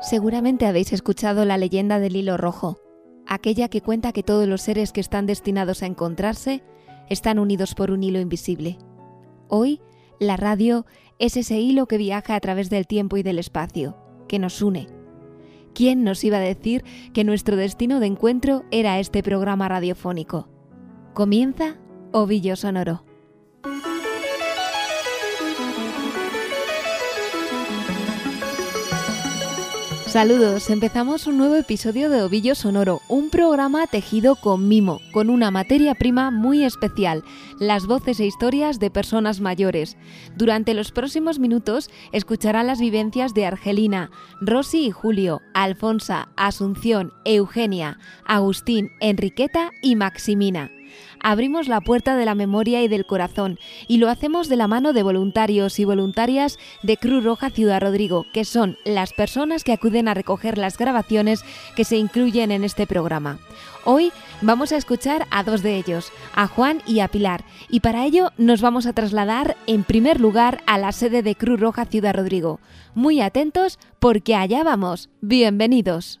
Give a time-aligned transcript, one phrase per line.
[0.00, 2.78] Seguramente habéis escuchado la leyenda del hilo rojo,
[3.26, 6.62] aquella que cuenta que todos los seres que están destinados a encontrarse
[7.08, 8.78] están unidos por un hilo invisible.
[9.48, 9.80] Hoy,
[10.20, 10.86] la radio
[11.18, 13.96] es ese hilo que viaja a través del tiempo y del espacio,
[14.28, 14.88] que nos une.
[15.74, 20.48] ¿Quién nos iba a decir que nuestro destino de encuentro era este programa radiofónico?
[21.14, 21.78] Comienza
[22.12, 23.05] Ovillo Sonoro.
[30.16, 35.50] Saludos, empezamos un nuevo episodio de Ovillo Sonoro, un programa tejido con mimo, con una
[35.50, 37.22] materia prima muy especial,
[37.60, 39.98] las voces e historias de personas mayores.
[40.34, 44.10] Durante los próximos minutos escucharán las vivencias de Argelina,
[44.40, 50.70] Rosy y Julio, Alfonsa, Asunción, Eugenia, Agustín, Enriqueta y Maximina
[51.20, 54.92] abrimos la puerta de la memoria y del corazón y lo hacemos de la mano
[54.92, 60.08] de voluntarios y voluntarias de Cruz Roja Ciudad Rodrigo, que son las personas que acuden
[60.08, 63.38] a recoger las grabaciones que se incluyen en este programa.
[63.84, 68.04] Hoy vamos a escuchar a dos de ellos, a Juan y a Pilar, y para
[68.04, 72.14] ello nos vamos a trasladar en primer lugar a la sede de Cruz Roja Ciudad
[72.14, 72.60] Rodrigo.
[72.94, 75.08] Muy atentos porque allá vamos.
[75.20, 76.20] Bienvenidos.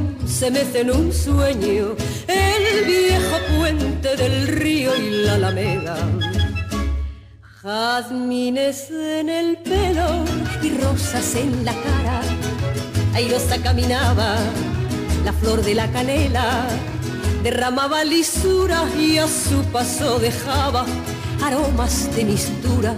[0.41, 1.95] se mece en un sueño
[2.27, 5.95] el viejo puente del río y la alameda.
[7.61, 10.25] Jazmines en el pelo
[10.63, 12.21] y rosas en la cara.
[13.13, 14.35] Airosa caminaba,
[15.23, 16.65] la flor de la canela
[17.43, 20.87] derramaba lisura y a su paso dejaba
[21.43, 22.95] aromas de mistura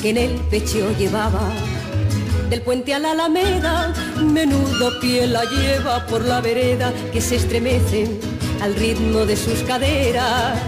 [0.00, 1.52] que en el pecho llevaba
[2.50, 8.08] del puente a la alameda, menudo pie la lleva por la vereda que se estremece
[8.62, 10.58] al ritmo de sus caderas.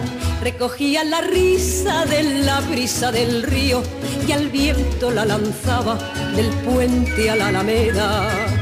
[0.43, 3.83] Recogía la risa de la brisa del río
[4.27, 5.99] y al viento la lanzaba
[6.35, 8.60] del puente a la alameda.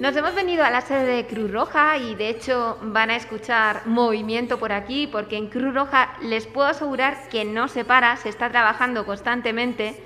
[0.00, 3.86] Nos hemos venido a la sede de Cruz Roja y de hecho van a escuchar
[3.86, 8.30] movimiento por aquí porque en Cruz Roja les puedo asegurar que no se para, se
[8.30, 10.02] está trabajando constantemente.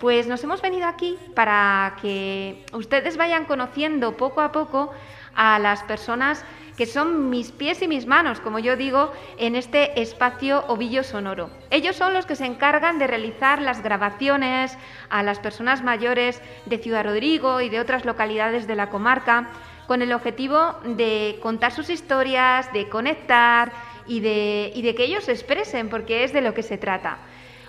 [0.00, 4.92] Pues nos hemos venido aquí para que ustedes vayan conociendo poco a poco
[5.36, 6.44] a las personas
[6.78, 11.50] que son mis pies y mis manos, como yo digo, en este espacio ovillo sonoro.
[11.70, 14.78] Ellos son los que se encargan de realizar las grabaciones
[15.10, 19.48] a las personas mayores de Ciudad Rodrigo y de otras localidades de la comarca,
[19.88, 23.72] con el objetivo de contar sus historias, de conectar
[24.06, 27.18] y de, y de que ellos se expresen, porque es de lo que se trata.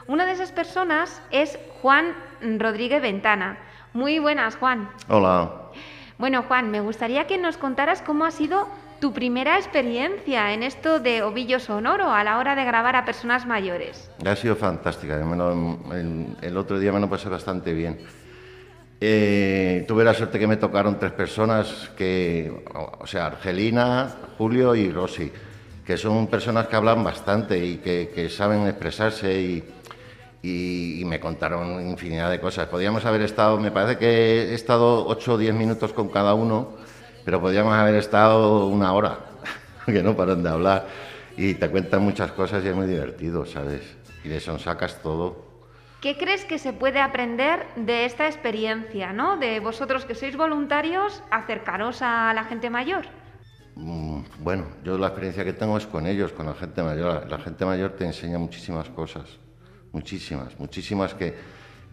[0.06, 2.14] Una de esas personas es Juan
[2.60, 3.58] Rodríguez Ventana.
[3.92, 4.88] Muy buenas, Juan.
[5.08, 5.52] Hola.
[6.20, 8.68] Bueno, Juan, me gustaría que nos contaras cómo ha sido
[9.00, 13.46] tu primera experiencia en esto de ovillo sonoro a la hora de grabar a personas
[13.46, 14.12] mayores.
[14.26, 18.00] Ha sido fantástica, el, otro día me lo pasé bastante bien.
[19.02, 22.66] Eh, tuve la suerte que me tocaron tres personas, que,
[23.00, 25.32] o sea, Argelina, Julio y Rosy,
[25.86, 29.64] que son personas que hablan bastante y que, saben expresarse y,
[30.44, 32.68] y, me contaron infinidad de cosas.
[32.68, 36.78] Podíamos haber estado, me parece que he estado ocho o diez minutos con cada uno
[37.30, 39.20] pero podríamos haber estado una hora,
[39.86, 40.88] que no paran de hablar,
[41.38, 43.84] y te cuentan muchas cosas y es muy divertido, ¿sabes?
[44.24, 45.46] Y de eso sacas todo.
[46.02, 49.38] ¿Qué crees que se puede aprender de esta experiencia, ¿no?
[49.38, 53.06] De vosotros que sois voluntarios, acercaros a la gente mayor.
[53.76, 57.30] Mm, bueno, yo la experiencia que tengo es con ellos, con la gente mayor.
[57.30, 59.38] La gente mayor te enseña muchísimas cosas,
[59.92, 61.36] muchísimas, muchísimas que,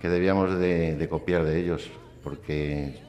[0.00, 1.90] que debíamos de, de copiar de ellos,
[2.25, 3.05] porque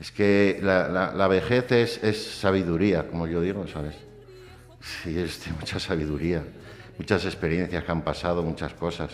[0.00, 1.70] es que la, vejez
[2.02, 3.96] es, sabiduría, como yo digo, ¿sabes?
[4.80, 6.42] Sí, es mucha sabiduría,
[6.96, 9.10] muchas experiencias que han pasado, muchas cosas.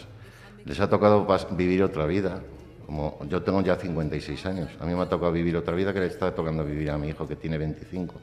[0.65, 2.41] Les ha tocado vivir otra vida.
[2.87, 5.99] Como yo tengo ya 56 años, a mí me ha tocado vivir otra vida que
[5.99, 8.15] le está tocando vivir a mi hijo que tiene 25,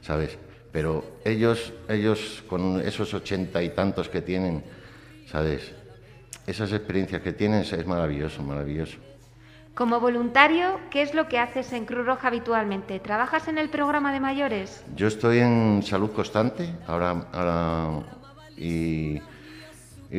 [0.00, 0.38] ¿sabes?
[0.70, 4.62] Pero ellos, ellos con esos ochenta y tantos que tienen,
[5.26, 5.72] ¿sabes?
[6.46, 8.98] Esas experiencias que tienen es maravilloso, maravilloso.
[9.74, 13.00] Como voluntario, ¿qué es lo que haces en Cruz Roja habitualmente?
[13.00, 14.84] ¿Trabajas en el programa de mayores?
[14.94, 18.04] Yo estoy en salud constante ahora,
[18.56, 19.18] y,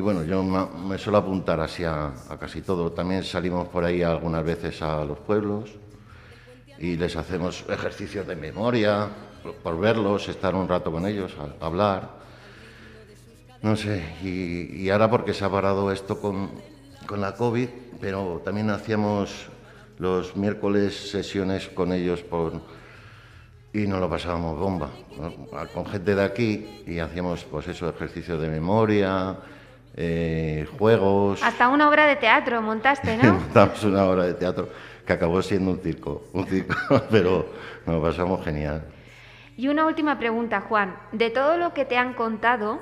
[0.01, 2.91] bueno, yo me, suelo apuntar así a, casi todo.
[2.91, 5.71] También salimos por ahí algunas veces a los pueblos
[6.77, 9.07] y les hacemos ejercicios de memoria
[9.63, 12.09] por, verlos, estar un rato con ellos, hablar.
[13.61, 16.51] No sé, y, ahora porque se ha parado esto con,
[17.07, 17.69] con la COVID,
[17.99, 19.47] pero también hacíamos
[19.97, 22.61] los miércoles sesiones con ellos por,
[23.73, 24.89] y nos lo pasábamos bomba,
[25.73, 29.37] con gente de aquí y hacíamos pues eso, ejercicios de memoria,
[29.95, 31.41] eh, juegos.
[31.43, 33.33] Hasta una obra de teatro montaste, ¿no?
[33.39, 34.69] Montamos una obra de teatro
[35.05, 36.75] que acabó siendo un circo, un circo,
[37.09, 37.47] pero
[37.85, 38.83] nos lo pasamos genial.
[39.57, 40.97] Y una última pregunta, Juan.
[41.13, 42.81] De todo lo que te han contado,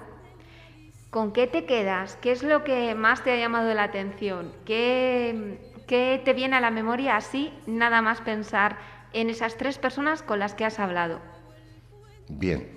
[1.13, 2.18] ¿Con qué te quedas?
[2.21, 4.51] ¿Qué es lo que más te ha llamado la atención?
[4.65, 8.80] ¿Qué, te viene a la memoria así, nada más pensar
[9.13, 11.19] en esas tres personas con las que has hablado?
[12.30, 12.68] Bien,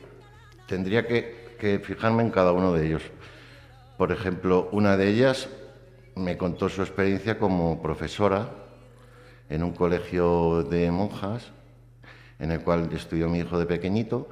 [0.67, 3.05] tendría que, fijarme en cada uno de ellos.
[3.97, 5.49] Por ejemplo, una de ellas
[6.15, 8.51] me contó su experiencia como profesora
[9.49, 11.53] en un colegio de monjas
[12.39, 14.29] en el cual estudió mi hijo de pequeñito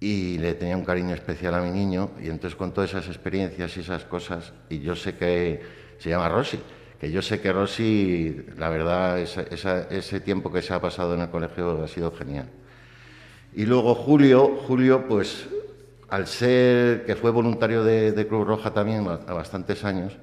[0.00, 3.76] y le tenía un cariño especial a mi niño y entonces con todas esas experiencias
[3.76, 5.62] y esas cosas y yo sé que
[5.98, 6.60] se llama Rosy
[7.00, 11.28] que yo sé que Rosy la verdad ese tiempo que se ha pasado en el
[11.30, 12.48] colegio ha sido genial.
[13.54, 15.46] Y luego Julio Julio pues
[16.08, 20.16] al ser que fue voluntario de, Cruz Roja también a bastantes años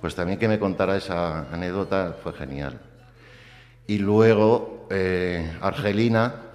[0.00, 2.80] pues también que me contara esa anécdota fue genial.
[3.86, 6.45] Y luego eh, Argelina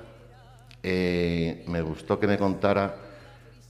[0.84, 2.96] eh, me gustó que me contara,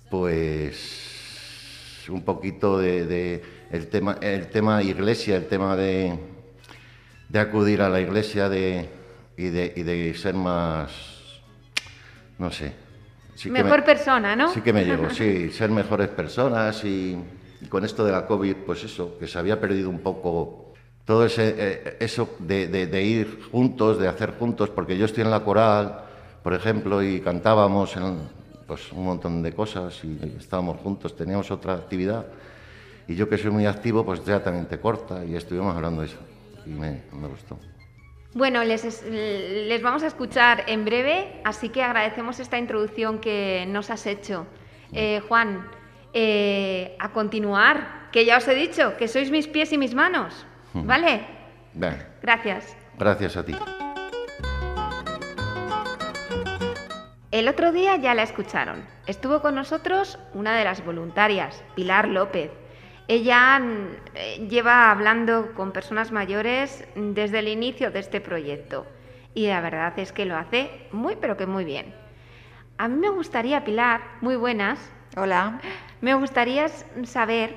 [0.09, 3.41] pues, un poquito de,
[3.71, 6.17] el tema, el tema iglesia, el tema de,
[7.29, 8.89] de acudir a la iglesia de,
[9.37, 10.91] y, de, y de ser más,
[12.37, 12.73] no sé.
[13.49, 14.53] Mejor persona, ¿no?
[14.53, 17.17] Sí que me llegó, sí, ser mejores personas y,
[17.69, 20.73] con esto de la COVID, pues eso, que se había perdido un poco
[21.05, 25.31] todo ese, eh, eso de, de, ir juntos, de hacer juntos, porque yo estoy en
[25.31, 26.05] la coral
[26.43, 28.19] por ejemplo, y cantábamos en,
[28.67, 32.25] pues, un montón de cosas y estábamos juntos, teníamos otra actividad.
[33.07, 36.07] Y yo que soy muy activo, pues ya también te corta y estuvimos hablando de
[36.07, 36.17] eso
[36.65, 37.57] y me, gustó.
[38.33, 43.89] Bueno, les, les, vamos a escuchar en breve, así que agradecemos esta introducción que nos
[43.89, 44.45] has hecho.
[44.93, 45.67] Eh, Juan,
[46.13, 50.45] eh, a continuar, que ya os he dicho, que sois mis pies y mis manos,
[50.73, 51.25] ¿vale?
[52.21, 52.75] Gracias.
[52.97, 53.55] Gracias a ti.
[57.31, 58.85] El otro día ya la escucharon.
[59.07, 62.51] Estuvo con nosotros una de las voluntarias, Pilar López.
[63.07, 68.85] Ella mm, lleva hablando con personas mayores desde el inicio de este proyecto
[69.33, 71.95] y la verdad es que lo hace muy pero que muy bien.
[72.77, 74.91] A mí me gustaría, Pilar, muy buenas.
[75.15, 75.61] Hola.
[76.01, 76.67] Me gustaría
[77.05, 77.55] saber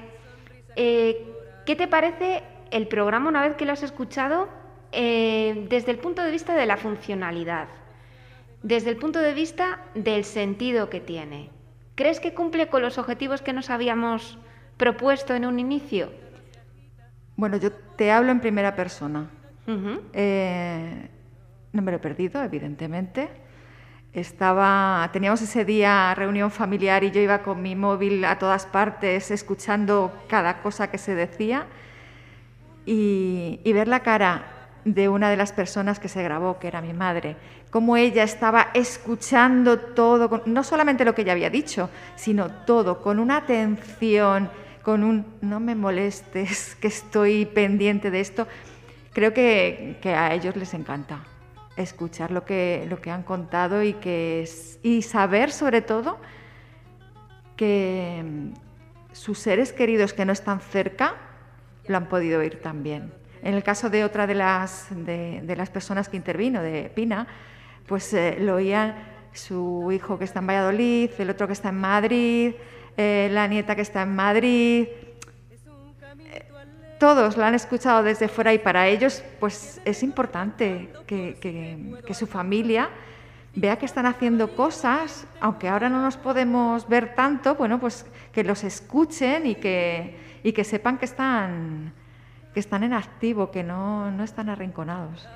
[0.76, 1.34] eh,
[1.66, 4.48] qué te parece el programa una vez que lo has escuchado
[4.92, 7.66] eh, desde el punto de vista de la funcionalidad
[8.64, 11.50] desde el punto de vista del sentido que tiene.
[11.94, 14.38] ¿Crees que cumple con los objetivos que nos habíamos
[14.78, 16.10] propuesto en un inicio?
[17.36, 19.30] Bueno, yo te hablo en primera persona.
[20.14, 21.08] Eh,
[21.72, 23.28] no me lo he perdido, evidentemente.
[24.14, 29.30] Estaba, teníamos ese día reunión familiar y yo iba con mi móvil a todas partes
[29.30, 31.66] escuchando cada cosa que se decía
[32.86, 34.53] y ver la cara
[34.84, 37.36] de una de las personas que se grabó, que era mi madre,
[37.70, 43.18] cómo ella estaba escuchando todo, no solamente lo que ella había dicho, sino todo, con
[43.18, 44.50] una atención,
[44.82, 48.46] con un no me molestes, que estoy pendiente de esto.
[49.12, 51.24] Creo que, a ellos les encanta
[51.76, 54.48] escuchar lo que, lo que han contado y, que,
[54.82, 56.18] y saber sobre todo
[57.56, 61.14] que mm, sus seres queridos que no están cerca
[61.86, 63.12] lo han podido oír también.
[63.44, 67.26] En el caso de otra de las, de, las personas que intervino, de Pina,
[67.86, 68.94] pues eh, lo oían
[69.34, 72.54] su hijo que está en Valladolid, el otro que está en Madrid,
[72.96, 74.86] eh, la nieta que está en Madrid.
[74.88, 76.48] Eh,
[76.98, 82.26] todos lo han escuchado desde fuera y para ellos pues es importante que, que, su
[82.26, 82.88] familia
[83.54, 88.42] vea que están haciendo cosas, aunque ahora no nos podemos ver tanto, bueno, pues que
[88.42, 91.92] los escuchen y que, y que sepan que están
[92.54, 95.28] que están en activo, que no, no están arrinconados.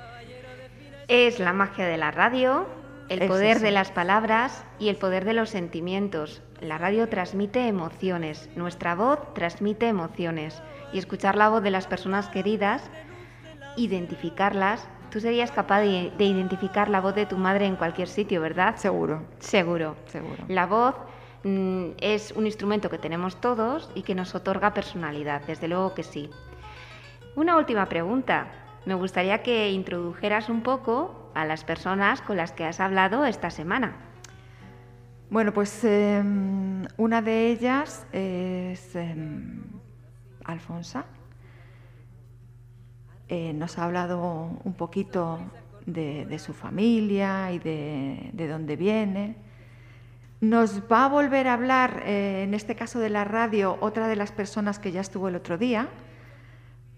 [1.07, 2.67] Es la magia de la radio,
[3.09, 6.41] el poder de las palabras y el poder de los sentimientos.
[6.61, 10.61] La radio transmite emociones, nuestra voz transmite emociones
[10.93, 12.89] y escuchar la voz de las personas queridas
[13.75, 14.87] identificarlas.
[15.11, 18.75] Tú serías capaz de, de identificar la voz de tu madre en cualquier sitio, ¿verdad?
[18.75, 19.23] Seguro.
[19.39, 19.95] Seguro.
[20.05, 20.43] Seguro.
[20.47, 20.95] La voz
[21.43, 26.03] mm, es un instrumento que tenemos todos y que nos otorga personalidad, desde luego que
[26.03, 26.29] sí.
[27.35, 28.47] Una última pregunta.
[28.85, 33.51] Me gustaría que introdujeras un poco a las personas con las que has hablado esta
[33.51, 33.95] semana.
[35.29, 39.61] Bueno, pues em, una de ellas es em,
[40.43, 41.05] Alfonsa.
[43.27, 45.39] Eh, nos ha hablado un poquito
[45.85, 49.35] de, su familia y de, de, dónde viene.
[50.41, 54.15] Nos va a volver a hablar, eh, en este caso de la radio, otra de
[54.15, 55.89] las personas que ya estuvo el otro día,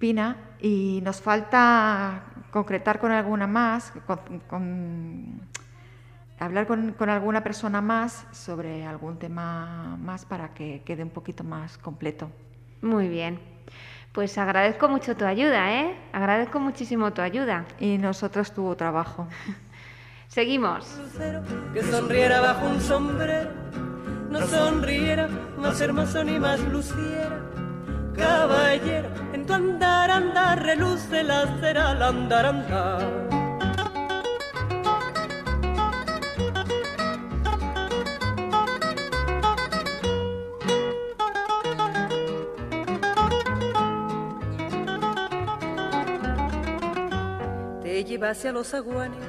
[0.01, 3.93] Pina, y nos falta concretar con alguna más,
[4.49, 5.39] con,
[6.39, 11.43] hablar con, con, alguna persona más sobre algún tema más para que quede un poquito
[11.43, 12.31] más completo.
[12.81, 13.39] Muy bien.
[14.11, 15.95] Pues agradezco mucho tu ayuda, ¿eh?
[16.13, 17.65] Agradezco muchísimo tu ayuda.
[17.79, 19.27] Y nosotros tu trabajo.
[20.27, 20.99] Seguimos.
[21.75, 23.51] Que sonriera bajo un sombrero,
[24.31, 25.27] no sonriera
[25.57, 27.60] más hermoso ni más luciera.
[28.15, 33.31] Caballero, en tu andar, andar, reluce la cera al andar, andar.
[48.11, 49.19] lleva hacia los aguanes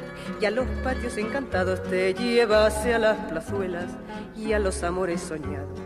[0.40, 3.86] y a los patios encantados, te lleva hacia las plazuelas
[4.36, 5.78] y a los amores soñados.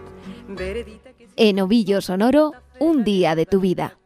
[1.37, 3.99] En Ovillo Sonoro, un día de tu vida.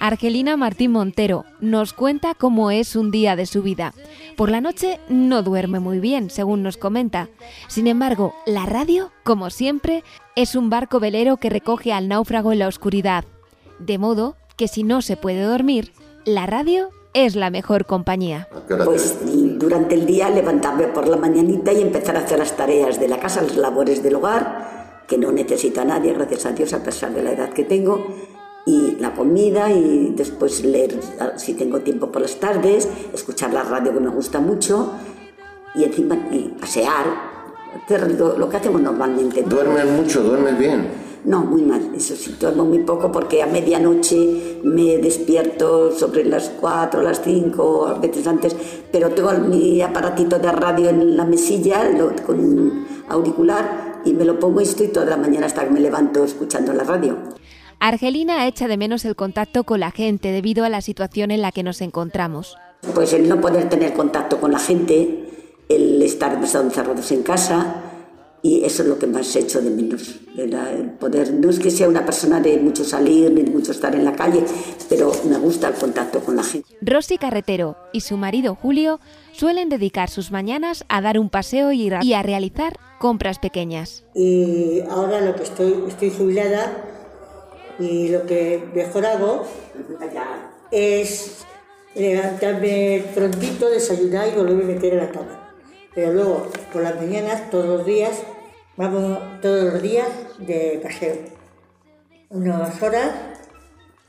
[0.00, 3.92] Argelina Martín Montero nos cuenta cómo es un día de su vida.
[4.36, 7.28] Por la noche no duerme muy bien, según nos comenta.
[7.66, 10.04] Sin embargo, la radio, como siempre,
[10.36, 13.24] es un barco velero que recoge al náufrago en la oscuridad.
[13.80, 15.92] De modo que si no se puede dormir,
[16.24, 16.90] la radio
[17.24, 18.48] es la mejor compañía.
[18.84, 19.18] Pues
[19.58, 23.18] durante el día levantarme por la mañanita y empezar a hacer las tareas de la
[23.18, 27.12] casa, las labores del hogar, que no necesito a nadie, gracias a Dios, a pesar
[27.12, 28.06] de la edad que tengo
[28.66, 31.00] y la comida y después leer
[31.36, 34.92] si tengo tiempo por las tardes, escuchar la radio que me gusta mucho
[35.74, 37.06] y encima y pasear,
[37.82, 39.42] hacer lo, que hacemos normalmente.
[39.42, 40.22] ¿Duermes mucho?
[40.22, 41.07] ¿Duermes bien?
[41.28, 46.48] No, muy mal, eso sí, duermo muy poco porque a medianoche me despierto sobre las
[46.58, 48.56] 4, las 5, a veces antes,
[48.90, 51.82] pero tengo mi aparatito de radio en la mesilla
[52.24, 56.24] con auricular y me lo pongo y estoy toda la mañana hasta que me levanto
[56.24, 57.18] escuchando la radio.
[57.78, 61.52] Argelina echa de menos el contacto con la gente debido a la situación en la
[61.52, 62.56] que nos encontramos.
[62.94, 65.28] Pues el no poder tener contacto con la gente,
[65.68, 67.87] el estar encerrados en casa,
[68.42, 70.20] y eso es lo que más he hecho de menos.
[70.36, 73.94] El poder, no es que sea una persona de mucho salir ni de mucho estar
[73.94, 74.44] en la calle,
[74.88, 76.68] pero me gusta el contacto con la gente.
[76.80, 79.00] Rosy Carretero y su marido Julio
[79.32, 84.04] suelen dedicar sus mañanas a dar un paseo y a realizar compras pequeñas.
[84.14, 86.84] Y ahora lo que estoy, estoy jubilada
[87.78, 89.44] y lo que mejor hago
[90.70, 91.44] es
[91.94, 95.47] levantarme prontito, desayunar y volverme a meter en la cama.
[95.98, 98.22] Pero luego, por las mañanas, todos los días,
[98.76, 100.06] vamos todos los días
[100.38, 101.16] de paseo.
[102.28, 103.10] Unas horas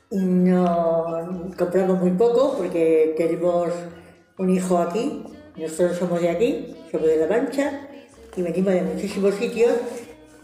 [0.08, 3.70] y no compramos muy poco porque tenemos
[4.38, 5.24] un hijo aquí,
[5.56, 7.88] nosotros somos de aquí, somos de La Mancha
[8.36, 9.72] y venimos de muchísimos sitios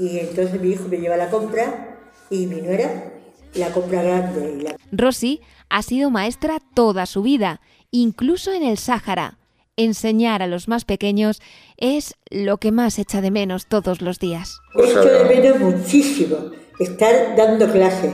[0.01, 1.97] y entonces mi hijo me lleva la compra
[2.29, 3.13] y mi nuera
[3.55, 4.75] la compra grande.
[4.91, 7.61] Rosy ha sido maestra toda su vida,
[7.93, 9.39] incluso en el Sáhara.
[9.77, 11.41] Enseñar a los más pequeños
[11.77, 14.59] es lo que más echa de menos todos los días.
[14.75, 16.37] Echo de menos muchísimo
[16.79, 18.13] estar dando clases.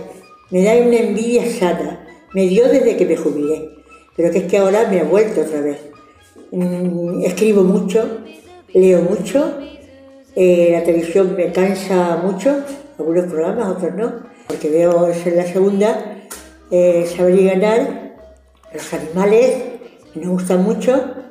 [0.50, 2.07] Me da una envidia sana.
[2.35, 3.71] Me dio desde que me jubilé.
[4.16, 5.81] Pero que es que ahora me ha vuelto otra vez.
[6.50, 8.19] Mm, escribo mucho,
[8.75, 9.59] leo mucho,
[10.35, 12.62] eh, la televisión me cansa mucho,
[12.99, 16.19] algunos programas, otros no porque veo en la segunda,
[16.71, 18.16] eh, saber y ganar,
[18.73, 19.57] los animales,
[20.14, 21.22] me gustan mucho,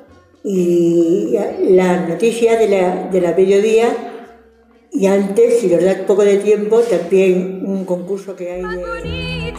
[0.43, 1.35] y
[1.69, 3.89] las noticias de la, de la mediodía,
[4.91, 9.53] y antes, si nos da poco de tiempo, también un concurso que hay de...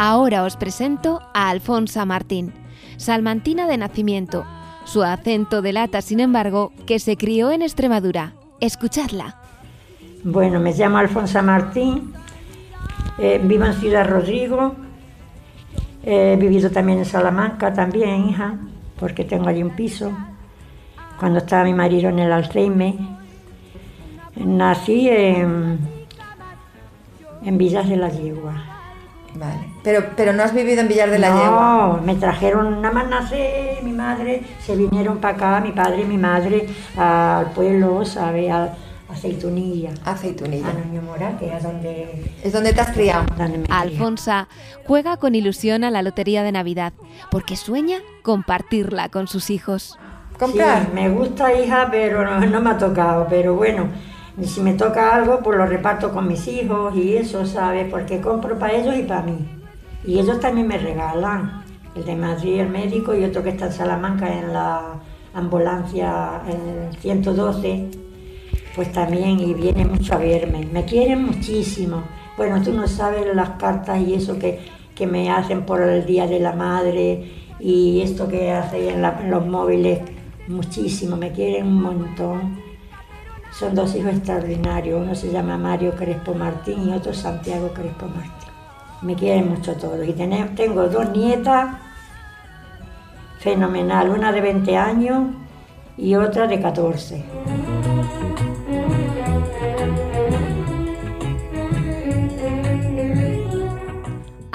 [0.00, 2.52] Ahora os presento a Alfonsa Martín
[2.98, 4.44] salmantina de nacimiento.
[4.84, 8.34] Su acento delata, sin embargo, que se crió en Extremadura.
[8.60, 9.40] Escuchadla.
[10.24, 12.12] Bueno, me llamo Alfonso Martín
[13.20, 14.76] Eh, vivo en Ciudad Rodrigo.
[16.04, 18.54] He vivido también en Salamanca, también, hija,
[18.98, 20.12] porque tengo allí un piso.
[21.18, 22.94] Cuando estaba mi marido en el Alzheimer.
[24.36, 25.80] Nací en,
[27.42, 28.54] en Villas de la Yegua.
[29.34, 29.64] Vale.
[29.82, 31.60] Pero, pero no has vivido en Villar de la Yegua.
[31.60, 33.42] No, me trajeron, nada más nací,
[33.82, 38.48] mi madre, se vinieron para acá, mi padre y mi madre, al pueblo, ¿sabe?
[38.48, 38.74] A
[39.08, 39.90] Aceitunilla.
[40.04, 40.68] Aceitunilla.
[40.68, 42.32] A Nuño Mora, que es donde...
[42.44, 43.26] Es donde te has criado.
[43.70, 44.48] Alfonsa
[44.86, 46.92] juega con ilusión a la lotería de Navidad
[47.30, 49.98] porque sueña compartirla con sus hijos.
[50.38, 50.86] ¿Comprar?
[50.86, 53.26] Sí, me gusta, hija, pero no, no me ha tocado.
[53.28, 53.88] Pero bueno,
[54.40, 57.90] y si me toca algo, pues lo reparto con mis hijos y eso, ¿sabes?
[57.90, 59.38] Porque compro para ellos y para mí.
[60.04, 61.64] Y ellos también me regalan.
[61.94, 65.00] El de Madrid, el médico, y otro que está en Salamanca en la
[65.34, 67.90] ambulancia, en el 112,
[68.78, 70.64] pues también, y viene mucho a verme.
[70.72, 72.04] Me quieren muchísimo.
[72.36, 74.60] Bueno, tú no sabes las cartas y eso que,
[74.94, 77.24] que me hacen por el Día de la Madre
[77.58, 79.98] y esto que hacen en, los móviles,
[80.46, 82.60] muchísimo, me quieren un montón.
[83.50, 88.52] Son dos hijos extraordinarios, uno se llama Mario Crespo Martín y otro Santiago Crespo Martín.
[89.02, 90.06] Me quieren mucho todos.
[90.06, 91.78] Y tengo dos nietas,
[93.40, 95.34] fenomenal, una de 20 años
[95.96, 97.77] y otra de 14.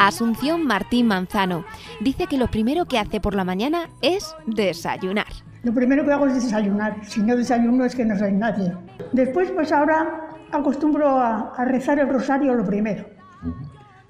[0.04, 1.64] Asunción Martín Manzano
[2.02, 5.28] dice que lo primero que hace por la mañana es desayunar.
[5.64, 6.98] Lo primero que hago es desayunar.
[7.06, 8.74] Si no desayuno es que no soy nadie.
[9.14, 13.06] Después, pues ahora acostumbro a, a rezar el rosario lo primero.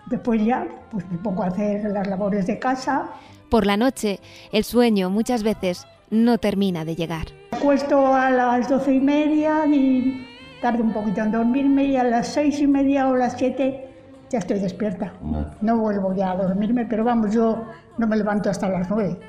[0.08, 3.12] Después ya, pues me pongo a hacer las labores de casa.
[3.50, 4.20] Por la noche,
[4.52, 7.28] el sueño muchas veces no termina de llegar.
[7.52, 10.28] Me acuesto a las doce y media y
[10.60, 13.93] tardo un poquito en dormirme y a las seis y media o las siete
[14.30, 15.14] ya estoy despierta.
[15.62, 17.66] No vuelvo ya a dormirme, pero vamos, yo
[17.98, 19.20] no me levanto hasta las nueve.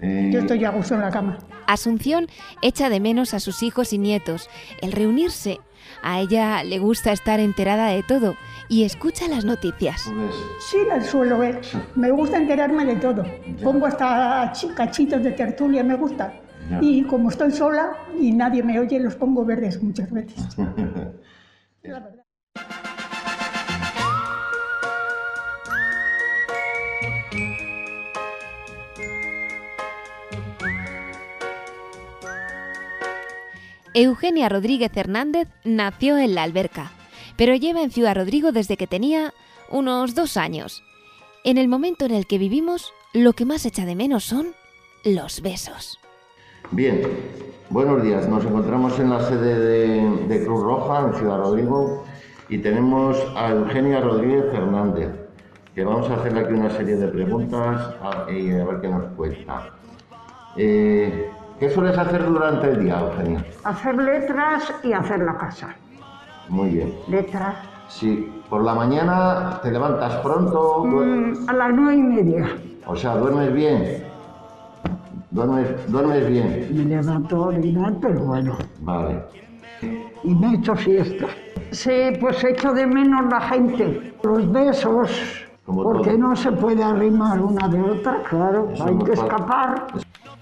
[0.00, 1.38] Yo estoy a gusto en la cama.
[1.66, 2.26] Asunción
[2.60, 5.60] echa de menos a sus hijos y nietos, el reunirse.
[6.02, 8.34] A ella le gusta estar enterada de todo
[8.68, 10.04] y escucha las noticias.
[10.06, 10.34] Pues,
[10.70, 11.60] Sí, las suelo ver.
[11.94, 13.24] Me gusta enterarme de todo.
[13.62, 16.32] Pongo hasta chi- cachitos de tertulia, me gusta.
[16.70, 16.78] Ya.
[16.80, 20.56] Y como estoy sola y nadie me oye, los pongo verdes muchas veces.
[21.82, 22.24] La verdad.
[33.94, 36.92] Eugenia Rodríguez Hernández nació en la alberca,
[37.36, 39.34] pero lleva en Ciudad Rodrigo desde que tenía
[39.70, 40.82] unos dos años.
[41.44, 44.54] En el momento en el que vivimos, lo que más echa de menos son
[45.04, 45.98] los besos.
[46.70, 47.02] Bien,
[47.68, 48.26] buenos días.
[48.28, 52.04] Nos encontramos en la sede de, Cruz Roja, en Ciudad Rodrigo,
[52.48, 55.10] y tenemos a Eugenia Rodríguez Fernández,
[55.74, 59.04] que vamos a hacerle aquí una serie de preguntas a, y a ver qué nos
[59.16, 59.70] cuenta.
[60.56, 61.30] Eh,
[61.62, 63.44] ¿Qué sueles hacer durante el día, Eugenia?
[63.62, 65.68] Hacer letras y hacer la casa.
[66.48, 66.92] Muy bien.
[67.06, 67.54] Letras.
[67.86, 72.46] Si por la mañana te levantas pronto, Mm, a las nueve y media.
[72.84, 74.02] o sea, duermes bien.
[75.30, 76.66] Duermes, duermes bien.
[76.72, 78.58] Me levanto a orinar, pero bueno.
[78.80, 79.22] Vale.
[80.24, 81.26] Y me echo siesta.
[81.70, 84.12] Sí, pues echo de menos la gente.
[84.24, 85.46] Los besos.
[85.64, 86.18] Como porque todo.
[86.18, 88.68] no se puede arrimar una de otra, claro.
[88.72, 89.86] Eso hay que escapar.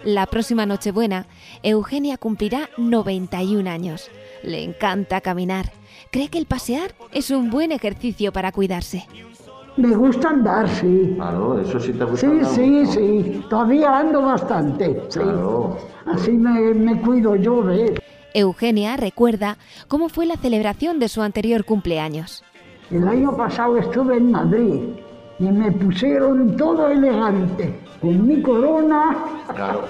[0.05, 1.27] La próxima Nochebuena,
[1.63, 4.11] Eugenia cumplirá 91 años.
[4.43, 5.73] Le encanta caminar.
[6.11, 9.07] Cree que el pasear es un buen ejercicio para cuidarse.
[9.77, 11.13] Me gusta andar, sí.
[11.17, 12.21] Claro, eso sí te gusta.
[12.21, 12.93] Sí, andar sí, mucho.
[12.93, 13.45] sí.
[13.51, 15.03] Todavía ando bastante.
[15.09, 15.21] Sí.
[15.21, 15.77] Claro.
[16.07, 17.93] Así me, me cuido yo, ¿ves?
[18.33, 19.59] Eugenia recuerda
[19.89, 22.43] cómo fue la celebración de su anterior cumpleaños.
[22.91, 24.81] El año pasado estuve en Madrid
[25.39, 29.45] y me pusieron todo elegante, con mi corona.
[29.55, 29.89] Claro,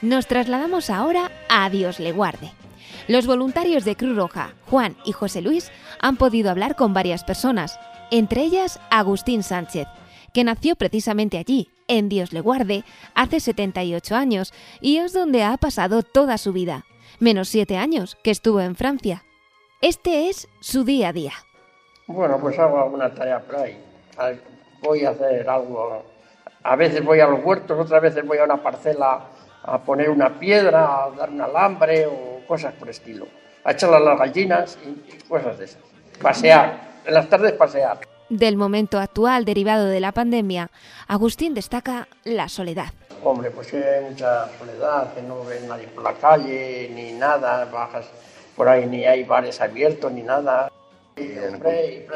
[0.00, 2.52] Nos trasladamos ahora a Dios le guarde.
[3.08, 7.78] Los voluntarios de Cruz Roja, Juan y José Luis, han podido hablar con varias personas,
[8.10, 9.86] entre ellas Agustín Sánchez,
[10.32, 15.56] que nació precisamente allí, en Dios le guarde, hace 78 años, y es donde ha
[15.56, 16.84] pasado toda su vida,
[17.18, 19.24] menos siete años que estuvo en Francia.
[19.80, 21.32] Este es su día a día.
[22.06, 23.76] Bueno, pues hago alguna tarea por ahí.
[24.82, 26.04] Voy a hacer algo.
[26.62, 29.20] A veces voy a los huertos, otras veces voy a una parcela
[29.62, 33.26] a poner una piedra, a dar un alambre o cosas por estilo.
[33.64, 35.82] A echarle a las gallinas y, cosas de esas.
[36.20, 36.92] Pasear.
[37.04, 38.00] En las tardes pasear.
[38.28, 40.70] Del momento actual derivado de la pandemia,
[41.06, 42.92] Agustín destaca la soledad.
[43.24, 47.64] Hombre, pues que hay mucha soledad, que no ves nadie por la calle, ni nada,
[47.66, 48.06] bajas
[48.56, 50.72] por ahí, ni hay bares abiertos, ni nada.
[51.16, 52.06] Y, hombre, y,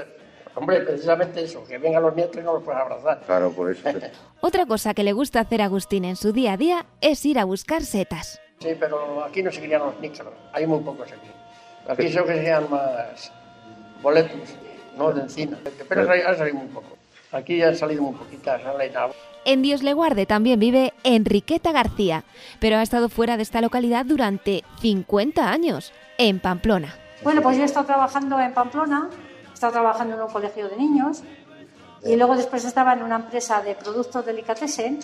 [0.56, 3.20] Hombre, precisamente eso, que vengan los nietos y no los puedan abrazar.
[3.26, 3.86] Claro, por eso.
[4.40, 7.38] Otra cosa que le gusta hacer a Agustín en su día a día es ir
[7.38, 8.40] a buscar setas.
[8.60, 11.28] Sí, pero aquí no se crían los níquelos, hay muy pocos aquí.
[11.86, 13.30] Aquí son que sean más
[14.02, 14.56] boletos,
[14.96, 15.58] no de encina.
[15.88, 16.96] Pero han salido muy poco.
[17.32, 19.10] Aquí han salido muy poquitas, han
[19.44, 22.24] En Dios le guarde también vive Enriqueta García,
[22.60, 26.94] pero ha estado fuera de esta localidad durante 50 años, en Pamplona.
[27.22, 29.10] Bueno, pues yo he estado trabajando en Pamplona
[29.56, 31.22] estaba trabajando en un colegio de niños
[32.04, 35.00] y luego después estaba en una empresa de productos delicatessen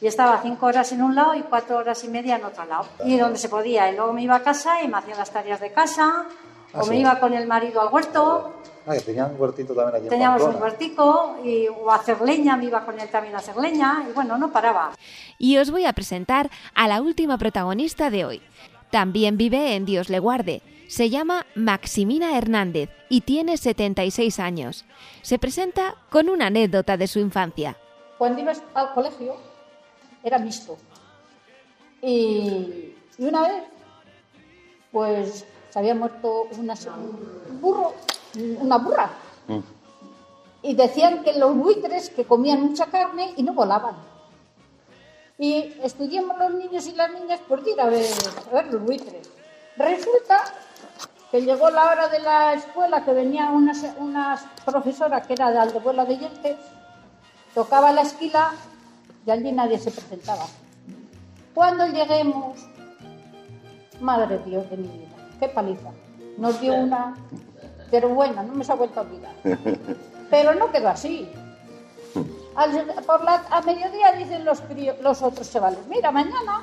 [0.00, 2.86] y estaba cinco horas en un lado y cuatro horas y media en otro lado.
[3.04, 3.90] Y donde se podía.
[3.90, 6.26] Y luego me iba a casa y me hacía las tareas de casa
[6.74, 8.52] o ah, me iba con el marido al huerto.
[8.84, 12.56] Ah, que tenían un huertito también allí Teníamos un huertico y, o a hacer leña,
[12.56, 14.90] me iba con él también a hacer leña y bueno, no paraba.
[15.38, 18.42] Y os voy a presentar a la última protagonista de hoy.
[18.90, 24.84] También vive en Dios le guarde se llama Maximina Hernández y tiene 76 años.
[25.22, 27.76] Se presenta con una anécdota de su infancia.
[28.18, 29.36] Cuando ibas al colegio
[30.22, 30.76] era mixto.
[32.02, 33.62] Y, una vez,
[34.92, 37.94] pues se había muerto un burro,
[38.60, 39.10] una burra.
[39.48, 39.60] Mm.
[40.62, 43.96] Y decían que los buitres que comían mucha carne y no volaban.
[45.38, 48.06] Y estudiamos los niños y las niñas por ir a ver,
[48.50, 49.30] a ver los buitres.
[49.76, 50.42] Resulta
[51.30, 55.58] que llegó la hora de la escuela, que venía una, una profesora que era de
[55.58, 56.56] Aldebuela de Yeltes,
[57.54, 58.52] tocaba la esquila
[59.26, 60.44] y allí nadie se presentaba.
[61.54, 62.58] Cuando lleguemos,
[64.00, 65.90] madre Dios de mi vida, qué paliza.
[66.38, 67.16] Nos dio una,
[67.90, 69.34] pero buena, no me se ha vuelto a olvidar.
[70.30, 71.28] Pero no quedó así.
[73.06, 74.62] por la, a mediodía dicen los,
[75.00, 76.62] los otros chavales, mira, mañana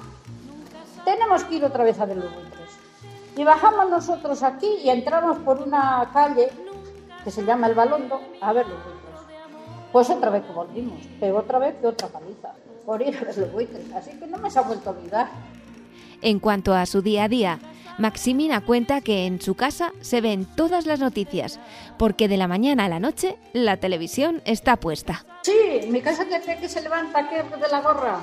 [1.04, 2.32] tenemos que ir otra vez a los
[3.36, 6.50] y bajamos nosotros aquí y entramos por una calle
[7.24, 9.38] que se llama El Balondo a ver los buitres.
[9.92, 12.54] Pues otra vez que volvimos, pero otra vez que otra paliza,
[12.86, 13.92] por ir a ver los buitres.
[13.94, 15.30] Así que no me se ha vuelto a olvidar.
[16.22, 17.60] En cuanto a su día a día,
[17.98, 21.60] Maximina cuenta que en su casa se ven todas las noticias,
[21.98, 25.26] porque de la mañana a la noche la televisión está puesta.
[25.44, 28.20] Sí, mi casa desde que se levanta que de la gorra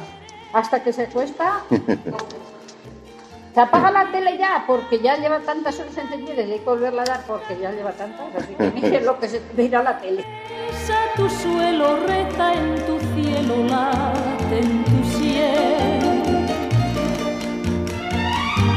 [0.52, 1.62] hasta que se cuesta
[3.58, 7.04] apaga la tele ya porque ya lleva tantas horas encendida y hay que volverla a
[7.04, 8.44] dar porque ya lleva tantas.
[8.44, 10.24] Así que mire lo que se mira la tele.
[11.16, 16.10] tu suelo reza en tu cielo, late en tu cielo.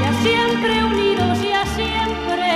[0.01, 2.51] Ya siempre unidos, ya siempre,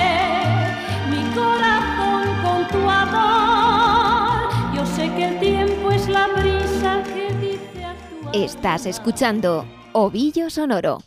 [1.12, 4.49] mi corazón con tu amor.
[4.73, 10.49] Yo sé que el tiempo es la brisa que dice a tu Estás escuchando Ovillo
[10.49, 10.99] Sonoro.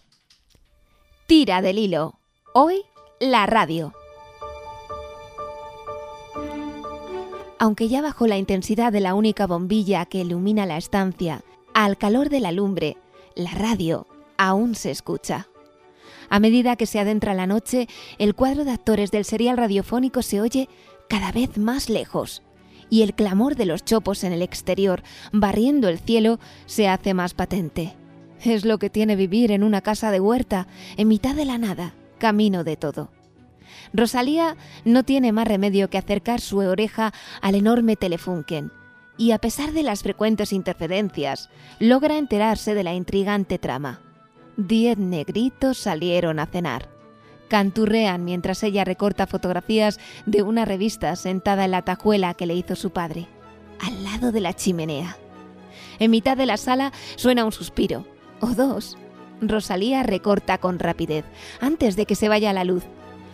[1.31, 2.19] Tira del hilo.
[2.55, 2.83] Hoy,
[3.21, 3.93] la radio.
[7.61, 12.31] Aunque ya bajó la intensidad de la única bombilla que ilumina la estancia, al calor
[12.31, 12.97] de la lumbre,
[13.37, 15.47] la radio aún se escucha.
[16.31, 17.87] A medida que se adentra la noche,
[18.19, 20.69] el cuadro de actores del serial radiofónico se oye
[21.09, 22.43] cada vez más lejos
[22.89, 27.35] y el clamor de los chopos en el exterior, barriendo el cielo, se hace más
[27.35, 28.00] patente.
[28.43, 31.93] Es lo que tiene vivir en una casa de huerta, en mitad de la nada,
[32.19, 33.11] camino de todo.
[33.93, 38.73] Rosalía no tiene más remedio que acercar su oreja al enorme telefunken,
[39.19, 44.01] y a pesar de las frecuentes interferencias, logra enterarse de la intrigante trama.
[44.57, 46.89] Diez negritos salieron a cenar.
[47.49, 52.75] Canturrean mientras ella recorta fotografías de una revista sentada en la tajuela que le hizo
[52.75, 53.27] su padre,
[53.81, 55.17] al lado de la chimenea.
[55.99, 58.07] En mitad de la sala suena un suspiro
[58.41, 58.97] o dos.
[59.41, 61.25] Rosalía recorta con rapidez,
[61.61, 62.85] antes de que se vaya la luz.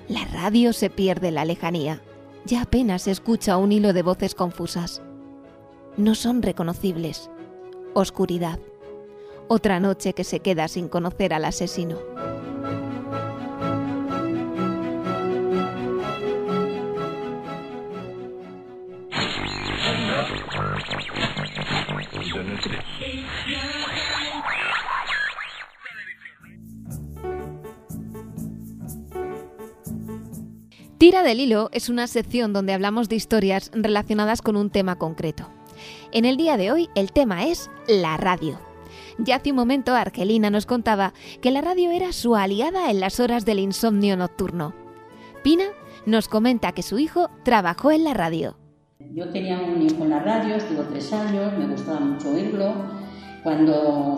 [0.08, 2.00] La radio se pierde en la lejanía.
[2.44, 5.02] Ya apenas se escucha un hilo de voces confusas.
[5.96, 7.28] No son reconocibles.
[7.94, 8.60] Oscuridad.
[9.48, 11.98] Otra noche que se queda sin conocer al asesino.
[31.06, 35.48] Tira del hilo es una sección donde hablamos de historias relacionadas con un tema concreto.
[36.10, 38.58] En el día de hoy el tema es la radio.
[39.16, 43.20] Ya hace un momento Argelina nos contaba que la radio era su aliada en las
[43.20, 44.74] horas del insomnio nocturno.
[45.44, 45.66] Pina
[46.06, 48.56] nos comenta que su hijo trabajó en la radio.
[49.14, 52.74] Yo tenía un hijo en la radio, estuvo tres años, me gustaba mucho oírlo.
[53.44, 54.16] Cuando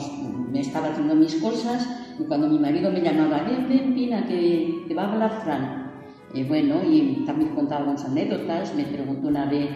[0.51, 1.87] me estaba haciendo mis cosas
[2.19, 5.88] y cuando mi marido me llamaba, ven, Pina, que te va a hablar Fran
[6.35, 9.71] Y bueno, y también contábamos anécdotas, me preguntó una vez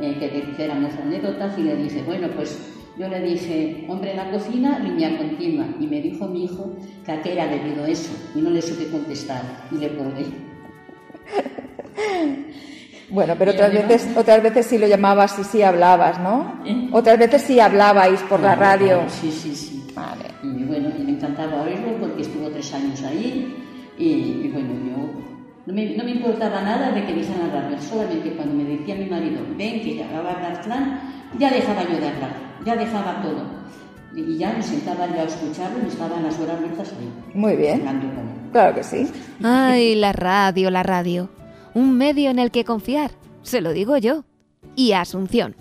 [0.00, 2.56] eh, que dijéramos anécdotas y le dije, bueno, pues
[2.98, 5.66] yo le dije, hombre en la cocina, línea continua.
[5.78, 8.10] Y me dijo mi hijo que a qué era debido eso.
[8.34, 9.42] Y no le supe contestar.
[9.70, 10.26] Y le colgué.
[13.10, 16.60] Bueno, pero otras veces, otras veces sí lo llamabas y sí hablabas, ¿no?
[16.66, 16.90] ¿Eh?
[16.92, 19.00] Otras veces sí hablabais por la radio.
[19.08, 19.82] Sí, sí, sí.
[19.94, 20.26] Vale.
[20.42, 23.56] Y bueno, y me encantaba oírlo porque estuvo tres años ahí.
[23.96, 25.27] Y, y bueno, yo
[25.68, 28.94] no me, no me, importaba nada de que dijeran la radio, solamente cuando me decía
[28.94, 30.98] mi marido, ven que ya va a dar plan,
[31.38, 32.30] ya dejaba yo de hablar,
[32.64, 33.42] ya dejaba todo.
[34.16, 37.12] Y ya me sentaba yo a escucharlo y estaban las horas muertas ahí.
[37.34, 37.82] Muy bien.
[38.50, 39.06] Claro que sí.
[39.42, 41.28] Ay, la radio, la radio.
[41.74, 43.10] Un medio en el que confiar,
[43.42, 44.24] se lo digo yo.
[44.74, 45.54] Y Asunción.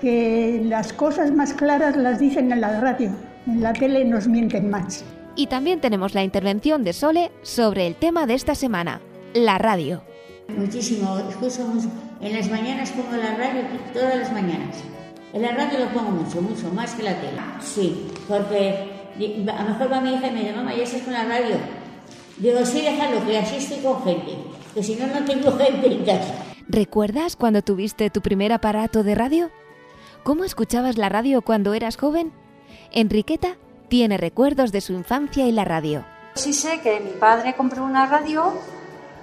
[0.00, 3.14] Que las cosas más claras las dicen en la radio.
[3.46, 5.04] En la tele nos mienten más.
[5.36, 9.00] Y también tenemos la intervención de Sole sobre el tema de esta semana,
[9.34, 10.02] la radio.
[10.48, 11.66] Muchísimo, escucho
[12.20, 14.76] en las mañanas pongo la radio todas las mañanas.
[15.32, 17.40] En la radio lo pongo mucho, mucho, más que la tele.
[17.60, 18.90] Sí, porque
[19.48, 21.56] a lo mejor va mi hija y me dice, mamá, ¿ya estás con la radio?
[22.36, 24.36] Digo, sí, déjalo, que así estoy con gente,
[24.74, 26.34] que si no, no tengo gente en casa.
[26.68, 29.50] ¿Recuerdas cuando tuviste tu primer aparato de radio?
[30.22, 32.32] ¿Cómo escuchabas la radio cuando eras joven?
[32.92, 33.56] Enriqueta
[33.88, 36.04] tiene recuerdos de su infancia y la radio.
[36.34, 38.52] Sí sé que mi padre compró una radio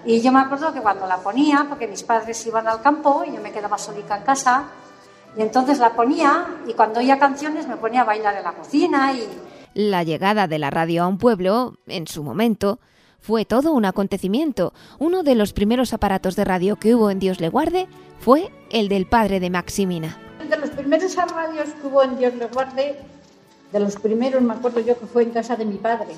[0.06, 3.36] y yo me acuerdo que cuando la ponía, porque mis padres iban al campo y
[3.36, 4.66] yo me quedaba solita en casa,
[5.38, 9.14] y entonces la ponía y cuando oía canciones me ponía a bailar en la cocina
[9.14, 9.28] y...
[9.74, 12.80] La llegada de la radio a un pueblo, en su momento,
[13.20, 14.74] fue todo un acontecimiento.
[14.98, 17.88] Uno de los primeros aparatos de radio que hubo en Dios le guarde
[18.20, 20.18] fue el del padre de Maximina.
[20.50, 22.98] De los primeros radios que hubo en Dios le guarde,
[23.72, 26.14] de los primeros me acuerdo yo que fue en casa de mi padre,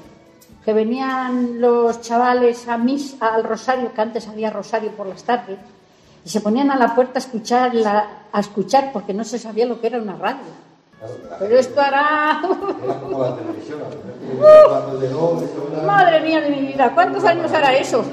[0.63, 5.57] que venían los chavales a mis, al rosario, que antes había rosario por las tardes,
[6.23, 7.71] y se ponían a la puerta a escuchar,
[8.31, 10.39] a escuchar porque no se sabía lo que era una radio.
[11.39, 12.41] Pero esto hará...
[12.43, 12.55] ¡Uh!
[15.85, 18.05] Madre mía de mi vida, ¿cuántos años hará eso?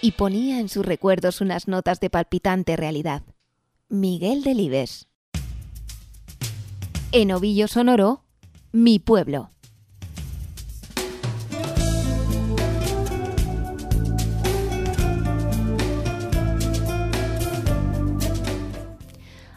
[0.00, 3.22] y ponía en sus recuerdos unas notas de palpitante realidad.
[3.90, 5.08] Miguel Delibes.
[7.10, 8.22] En Ovillo Sonoro,
[8.70, 9.50] mi pueblo.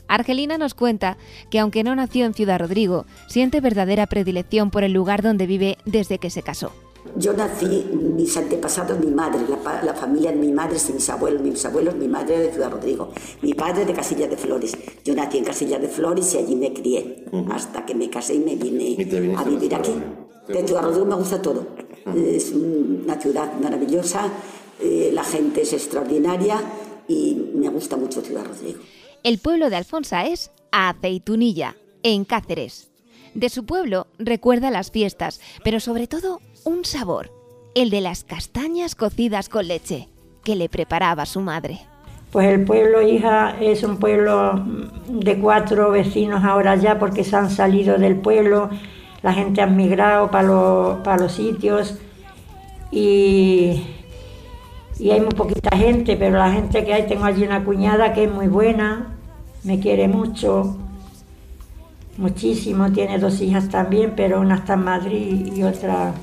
[0.07, 1.17] Argelina nos cuenta
[1.49, 5.77] que aunque no nació en Ciudad Rodrigo, siente verdadera predilección por el lugar donde vive
[5.83, 6.71] desde que se casó.
[7.15, 11.65] Yo nací, mis antepasados, mi madre, la, la, familia de mi madre, mis abuelos, mis
[11.65, 13.09] abuelos, mi madre de Ciudad Rodrigo,
[13.41, 14.77] mi padre de Casilla de Flores.
[15.03, 18.39] Yo nací en Casilla de Flores y allí me crié, hasta que me casé y
[18.39, 19.93] me vine a vivir aquí.
[20.47, 21.67] De Ciudad Rodrigo me gusta todo.
[22.15, 24.27] Es una ciudad maravillosa,
[24.79, 26.59] eh, la gente es extraordinaria
[27.07, 28.79] y me gusta mucho Ciudad Rodrigo.
[29.23, 32.89] El pueblo de Alfonsa es Aceitunilla, en Cáceres.
[33.33, 37.31] De su pueblo recuerda las fiestas, pero sobre todo un sabor,
[37.75, 40.09] el de las castañas cocidas con leche,
[40.43, 41.81] que le preparaba su madre.
[42.31, 44.63] Pues el pueblo, hija, es un pueblo
[45.07, 48.69] de cuatro vecinos ahora ya porque se han salido del pueblo,
[49.21, 51.97] la gente ha migrado para los, para los sitios
[52.89, 53.83] y,
[54.97, 58.23] y hay muy poquita gente, pero la gente que hay, tengo allí una cuñada que
[58.23, 59.17] es muy buena,
[59.63, 60.77] me quiere mucho,
[62.17, 66.13] muchísimo, tiene dos hijas también, pero una está en Madrid y otra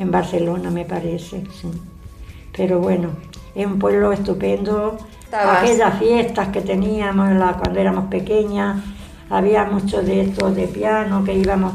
[0.00, 1.44] en Barcelona, me parece.
[2.56, 3.10] Pero bueno,
[3.54, 4.96] es un pueblo estupendo.
[5.32, 8.82] Aquellas fiestas que teníamos cuando éramos pequeñas,
[9.28, 11.74] había mucho de esto de piano, que íbamos,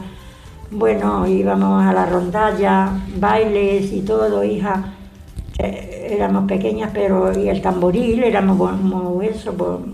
[0.72, 4.94] bueno, íbamos a la rondalla, bailes y todo, hija.
[5.58, 9.54] Eh, éramos pequeñas, pero y el tamboril éramos muy eso,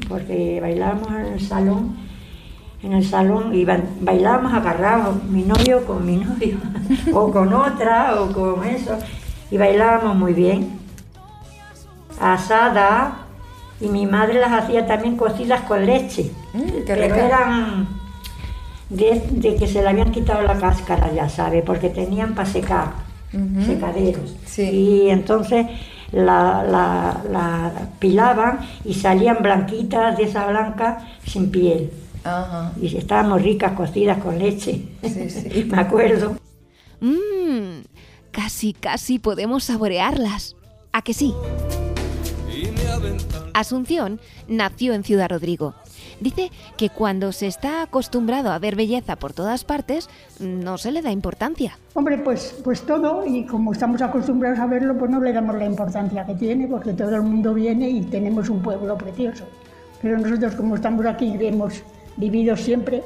[0.10, 1.96] porque bailábamos en el salón,
[2.84, 6.58] en el salón y bailábamos agarrados, mi novio con mi novio,
[7.14, 8.98] o con otra, o con eso,
[9.50, 10.80] y bailábamos muy bien.
[12.20, 13.20] Asada,
[13.80, 17.88] y mi madre las hacía también cocidas con leche, Mm, pero eran
[18.90, 23.12] de, de que se le habían quitado la cáscara, ya sabe, porque tenían para secar
[23.66, 24.36] secaderos.
[24.58, 25.66] Y entonces
[26.12, 31.92] la, la, la, pilaban y salían blanquitas de esa blanca sin piel.
[32.80, 34.82] Y estábamos ricas cocidas con leche.
[35.68, 36.38] Me acuerdo.
[37.00, 37.82] Mmm,
[38.32, 40.56] casi, casi podemos saborearlas.
[40.94, 41.34] ¿A que sí?
[43.54, 45.74] Asunción nació en Ciudad Rodrigo.
[46.20, 50.08] Dice que cuando se está acostumbrado a ver belleza por todas partes,
[50.40, 51.78] no se le da importancia.
[51.96, 55.66] Hombre, pues, pues todo, y como estamos acostumbrados a verlo, pues no le damos la
[55.66, 59.46] importancia que tiene, porque todo el mundo viene y tenemos un pueblo precioso.
[60.02, 61.82] Pero nosotros, como estamos aquí y hemos
[62.18, 63.04] vivido siempre,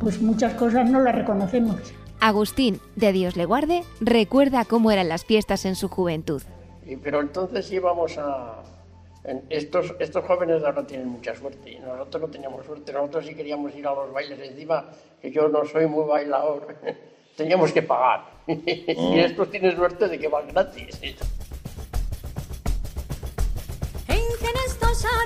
[0.00, 1.76] pues muchas cosas no las reconocemos.
[2.20, 6.42] Agustín, de Dios le guarde, recuerda cómo eran las fiestas en su juventud.
[7.02, 8.62] pero entonces íbamos a...
[9.50, 13.86] Estos, estos jóvenes ahora tienen mucha suerte, nosotros no teníamos suerte, nosotros sí queríamos ir
[13.86, 14.86] a los bailes encima,
[15.20, 16.74] que yo no soy muy bailador,
[17.36, 18.24] teníamos que pagar.
[18.46, 19.18] y mm.
[19.18, 20.98] estos tienen suerte de que van gratis.
[21.02, 21.14] En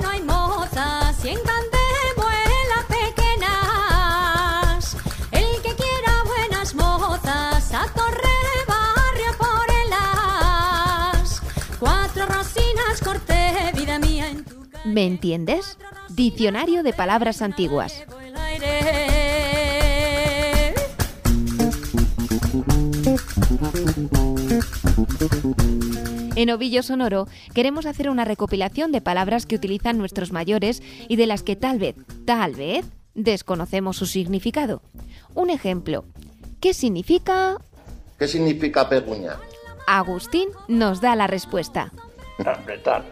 [0.02, 1.38] no hay mozas y en
[14.85, 15.77] ¿Me entiendes?
[16.11, 18.05] Diccionario de palabras antiguas.
[26.37, 31.27] En Ovillo Sonoro queremos hacer una recopilación de palabras que utilizan nuestros mayores y de
[31.27, 34.81] las que tal vez, tal vez, desconocemos su significado.
[35.35, 36.05] Un ejemplo.
[36.61, 37.59] ¿Qué significa?
[38.18, 39.37] ¿Qué significa peguña?
[39.87, 41.92] Agustín nos da la respuesta.
[42.44, 43.05] Apretar.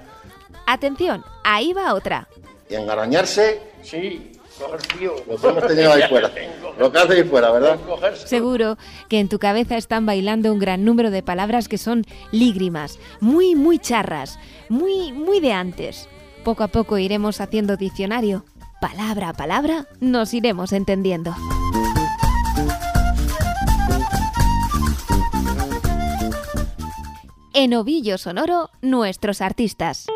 [0.66, 2.28] Atención, ahí va otra.
[2.68, 3.60] ¿Y engarañarse?
[3.82, 5.14] Sí, coger frío.
[5.28, 6.30] Lo que hemos tenido ahí fuera.
[6.78, 7.78] Lo que hace ahí fuera, ¿verdad?
[8.14, 12.98] Seguro que en tu cabeza están bailando un gran número de palabras que son lígrimas,
[13.20, 14.38] muy, muy charras,
[14.68, 16.08] muy, muy de antes.
[16.44, 18.44] Poco a poco iremos haciendo diccionario.
[18.80, 21.34] Palabra a palabra nos iremos entendiendo.
[27.54, 30.06] En Ovillo Sonoro, nuestros artistas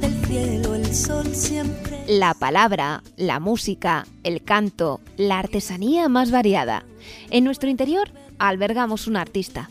[0.00, 2.04] del cielo el sol siempre.
[2.08, 6.84] La palabra, la música, el canto, la artesanía más variada.
[7.30, 9.70] En nuestro interior albergamos un artista.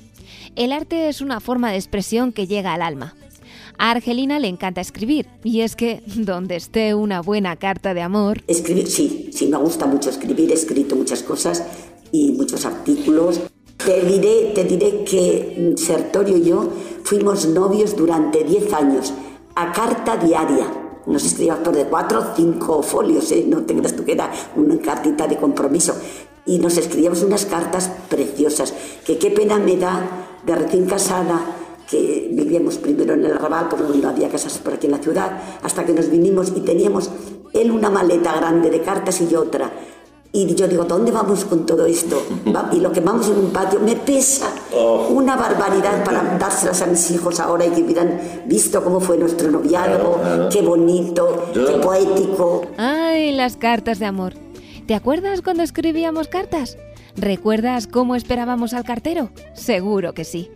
[0.56, 3.16] El arte es una forma de expresión que llega al alma.
[3.78, 8.44] A Argelina le encanta escribir y es que donde esté una buena carta de amor...
[8.48, 11.66] Escribir, sí, sí, me gusta mucho escribir, he escrito muchas cosas
[12.12, 13.42] y muchos artículos.
[13.86, 16.70] Te diré, te diré que Sertorio y yo
[17.04, 19.14] fuimos novios durante 10 años
[19.54, 20.66] a carta diaria.
[21.06, 23.46] Nos escribía por de cuatro o cinco folios, ¿eh?
[23.48, 25.94] no te creas tú que era una cartita de compromiso.
[26.48, 28.74] Y nos escribíamos unas cartas preciosas,
[29.06, 30.02] que qué pena me da
[30.44, 31.40] de recién casada,
[31.88, 35.40] que vivíamos primero en el Raval, porque no había casas por aquí en la ciudad,
[35.62, 37.12] hasta que nos vinimos y teníamos
[37.54, 39.72] él una maleta grande de cartas y yo otra
[40.36, 42.22] y yo digo, ¿dónde vamos con todo esto?
[42.74, 45.08] Y lo que vamos en un patio me pesa oh.
[45.10, 49.50] una barbaridad para dárselas a mis hijos ahora y que hubieran visto cómo fue nuestro
[49.50, 50.20] noviazgo,
[50.52, 52.64] qué bonito, qué poético.
[52.78, 54.34] Ay, las cartas de amor.
[54.86, 56.78] ¿Te acuerdas cuando escribíamos cartas?
[57.16, 59.30] ¿Recuerdas cómo esperábamos al cartero?
[59.54, 60.52] Seguro que sí.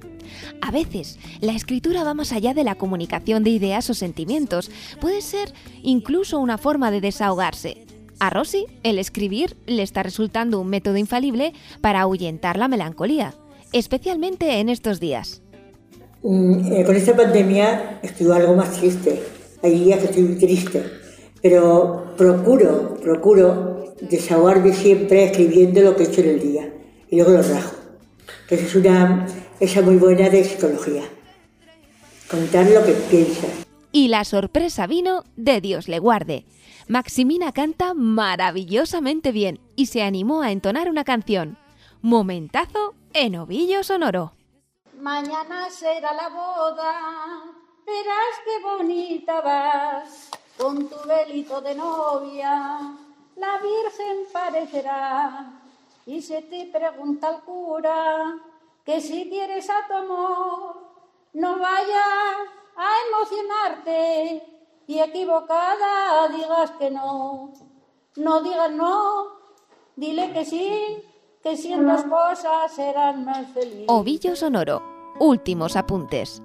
[0.61, 4.69] A veces, la escritura va más allá de la comunicación de ideas o sentimientos.
[4.99, 7.85] Puede ser incluso una forma de desahogarse,
[8.19, 13.33] a Rosy, el escribir le está resultando un método infalible para ahuyentar la melancolía,
[13.71, 15.41] especialmente en estos días.
[16.21, 19.21] Mm, eh, con esta pandemia estoy algo más triste.
[19.63, 20.83] Hay días que estoy triste,
[21.41, 26.73] pero procuro, procuro desahogarme siempre escribiendo lo que he hecho en el día
[27.09, 27.75] y luego lo rajo.
[28.43, 29.27] Entonces es una
[29.59, 31.03] esa muy buena de psicología.
[32.29, 33.49] Contar lo que piensas.
[33.91, 36.45] Y la sorpresa vino de Dios le guarde
[36.89, 41.55] Maximina canta maravillosamente bien y se animó a entonar una canción.
[42.01, 44.33] Momentazo en ovillo sonoro.
[44.99, 47.43] Mañana será la boda,
[47.85, 52.79] verás qué bonita vas, con tu velito de novia,
[53.35, 55.61] la Virgen parecerá.
[56.07, 58.35] Y se te pregunta el cura
[58.83, 60.75] que si quieres a tu amor,
[61.33, 64.58] no vayas a emocionarte
[64.89, 67.53] y equivocada digas que no.
[68.15, 69.27] No digas no,
[69.95, 70.97] dile que sí,
[71.43, 73.85] que si en las cosas serán más felices.
[73.87, 74.81] Ovillo Sonoro,
[75.19, 76.41] últimos apuntes.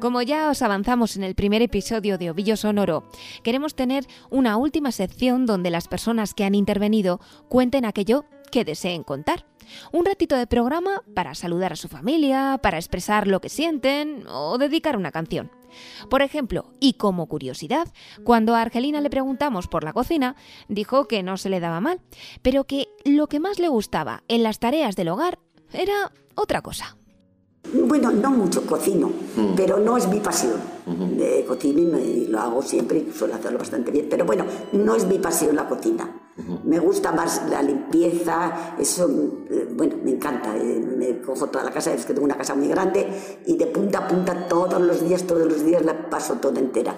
[0.00, 3.04] Como ya os avanzamos en el primer episodio de Ovillo Sonoro,
[3.44, 9.02] queremos tener una última sección donde las personas que han intervenido cuenten aquello que deseen
[9.02, 9.44] contar.
[9.92, 14.58] Un ratito de programa para saludar a su familia, para expresar lo que sienten o
[14.58, 15.50] dedicar una canción.
[16.08, 17.88] Por ejemplo, y como curiosidad,
[18.24, 20.36] cuando a Argelina le preguntamos por la cocina,
[20.68, 22.00] dijo que no se le daba mal,
[22.42, 25.38] pero que lo que más le gustaba en las tareas del hogar
[25.72, 26.96] era otra cosa.
[27.74, 29.10] Bueno, no mucho cocino,
[29.56, 30.54] pero no es mi pasión.
[31.18, 34.06] Eh, cocino y, lo hago siempre y suelo hacerlo bastante bien.
[34.08, 36.25] Pero bueno, no es mi pasión la cocina.
[36.64, 39.08] Me gusta más la limpieza, eso,
[39.50, 40.54] eh, bueno, me encanta.
[40.56, 43.66] eh, me cojo toda la casa, es que tengo una casa muy grande y de
[43.66, 46.94] punta a punta todos los días, todos los días la paso toda entera.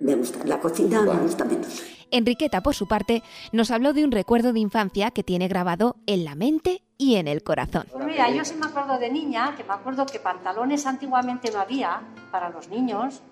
[0.00, 0.40] Me gusta.
[0.44, 1.82] La cocina me gusta menos.
[2.10, 3.22] Enriqueta, por su parte,
[3.52, 7.28] nos habló de un recuerdo de infancia que tiene grabado en la mente y en
[7.28, 7.86] el corazón.
[7.92, 11.60] Pues mira, yo sí me acuerdo de niña, que me acuerdo que pantalones antiguamente no
[11.60, 13.22] había para los niños.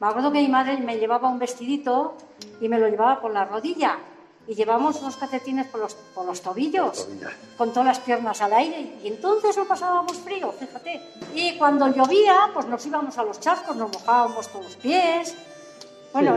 [0.00, 2.16] Me acuerdo que mi madre me llevaba un vestidito
[2.60, 3.98] y me lo llevaba por la rodilla.
[4.46, 7.08] Y llevamos unos calcetines por los, por los tobillos,
[7.56, 8.98] con todas las piernas al aire.
[9.04, 11.00] Y entonces no pasábamos frío, fíjate.
[11.34, 15.36] Y cuando llovía, pues nos íbamos a los charcos, nos mojábamos con los pies.
[16.12, 16.36] Bueno,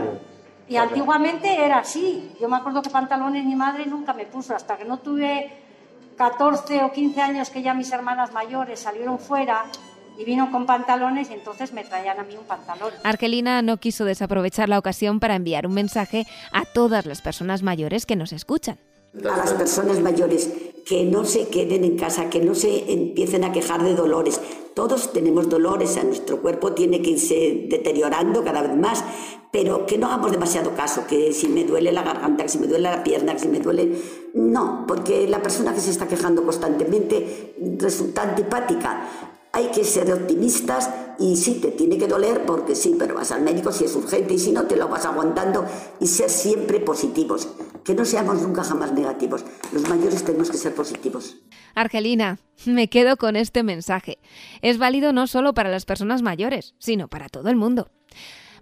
[0.68, 2.32] y antiguamente era así.
[2.40, 5.52] Yo me acuerdo que pantalones mi madre nunca me puso, hasta que no tuve
[6.16, 9.64] 14 o 15 años que ya mis hermanas mayores salieron fuera
[10.18, 12.92] y vino con pantalones y entonces me traían a mí un pantalón.
[13.02, 18.06] Argelina no quiso desaprovechar la ocasión para enviar un mensaje a todas las personas mayores
[18.06, 18.78] que nos escuchan.
[19.24, 20.50] a las personas mayores
[20.86, 24.40] que no se queden en casa, que no se empiecen a quejar de dolores.
[24.74, 29.02] Todos tenemos dolores, a nuestro cuerpo tiene que irse deteriorando cada vez más,
[29.50, 32.66] pero que no hagamos demasiado caso, que si me duele la garganta, que si me
[32.66, 33.98] duele la pierna, que si me duele...
[34.34, 39.08] No, porque la persona que se está quejando constantemente resulta antipática.
[39.56, 43.40] Hay que ser optimistas y sí, te tiene que doler porque sí, pero vas al
[43.40, 45.64] médico si es urgente y si no, te lo vas aguantando
[45.98, 47.48] y ser siempre positivos.
[47.82, 49.46] Que no seamos nunca jamás negativos.
[49.72, 51.38] Los mayores tenemos que ser positivos.
[51.74, 54.18] Argelina, me quedo con este mensaje.
[54.60, 57.88] Es válido no solo para las personas mayores, sino para todo el mundo.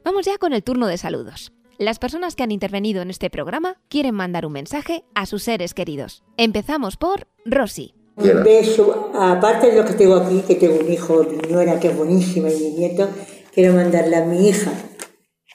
[0.05, 1.53] Vamos ya con el turno de saludos.
[1.77, 5.75] Las personas que han intervenido en este programa quieren mandar un mensaje a sus seres
[5.75, 6.23] queridos.
[6.37, 7.95] Empezamos por Rosy.
[8.17, 11.89] Un beso, aparte de lo que tengo aquí, que tengo un hijo, mi nuera que
[11.89, 13.09] es buenísima y mi nieto,
[13.53, 14.71] quiero mandarle a mi hija,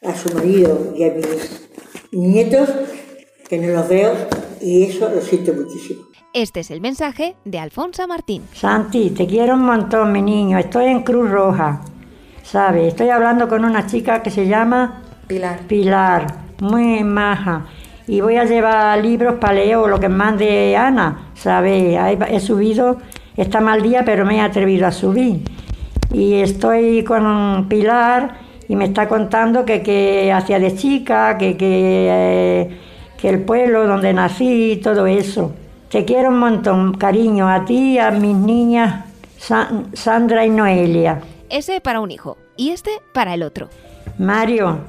[0.04, 1.70] a su marido y a mis
[2.12, 2.70] nietos,
[3.48, 4.14] que no los veo,
[4.62, 6.02] y eso lo siento muchísimo.
[6.34, 8.44] Este es el mensaje de Alfonso Martín.
[8.54, 10.60] Santi, te quiero un montón, mi niño.
[10.60, 11.82] Estoy en Cruz Roja.
[12.44, 12.90] ¿Sabes?
[12.90, 15.62] Estoy hablando con una chica que se llama Pilar.
[15.68, 16.28] Pilar,
[16.62, 17.66] muy maja.
[18.10, 21.96] Y voy a llevar libros para leer o lo que mande Ana, ¿sabes?
[22.28, 22.98] He subido,
[23.38, 25.42] está mal día, pero me he atrevido a subir.
[26.12, 28.32] Y estoy con Pilar
[28.68, 32.78] y me está contando que, que hacía de chica, que, que, eh,
[33.16, 35.54] que el pueblo donde nací y todo eso.
[35.92, 39.06] Te quiero un montón, cariño, a ti a mis niñas
[39.38, 41.22] San- Sandra y Noelia.
[41.48, 43.70] Ese para un hijo y este para el otro.
[44.18, 44.80] Mario,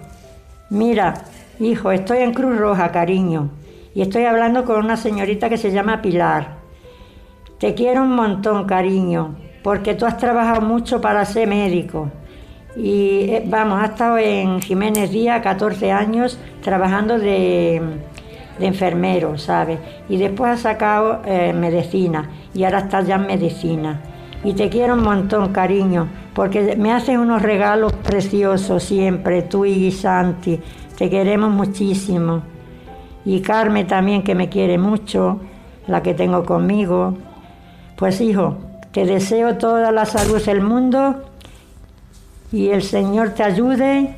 [0.71, 1.23] mira,
[1.61, 3.51] hijo, estoy en Cruz Roja, cariño,
[3.95, 6.57] y estoy hablando con una señorita que se llama Pilar.
[7.59, 12.11] Te quiero un montón, cariño, porque tú has trabajado mucho para ser médico.
[12.77, 17.83] Y eh, vamos, has estado en Jiménez Díaz 14 años trabajando de,
[18.61, 19.79] enfermero, ¿sabes?
[20.09, 24.01] Y después has sacado eh, medicina y ahora estás ya en medicina.
[24.43, 29.91] Y te quiero un montón, cariño, porque me haces unos regalos preciosos siempre, tú y
[29.93, 30.59] Santi.
[31.01, 32.43] Te queremos muchísimo.
[33.25, 35.41] Y Carmen también, que me quiere mucho,
[35.87, 37.17] la que tengo conmigo.
[37.97, 38.59] Pues hijo,
[38.93, 41.25] te deseo toda la salud del mundo
[42.53, 44.15] y el Señor te ayude,